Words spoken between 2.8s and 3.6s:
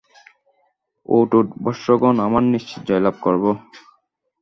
জয়লাভ করব।